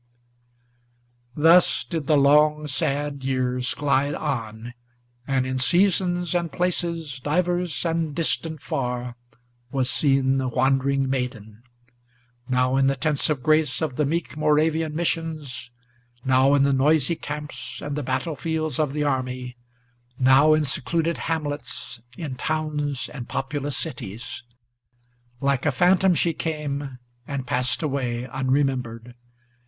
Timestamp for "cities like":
23.77-25.67